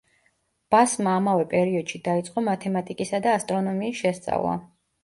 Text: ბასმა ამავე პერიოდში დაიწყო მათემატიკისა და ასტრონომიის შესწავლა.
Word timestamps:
ბასმა 0.75 1.13
ამავე 1.17 1.45
პერიოდში 1.53 2.03
დაიწყო 2.09 2.45
მათემატიკისა 2.49 3.21
და 3.29 3.39
ასტრონომიის 3.43 4.05
შესწავლა. 4.07 4.61